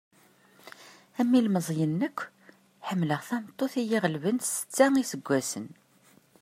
Am 1.19 1.31
ilmeẓyen 1.39 1.99
akk, 2.07 2.19
ḥemmleɣ 2.87 3.21
tameṭṭut 3.29 3.73
i 3.81 3.83
yi-ɣelben 3.89 4.37
s 4.41 4.45
setta 4.55 4.85
iseggasen. 5.03 5.67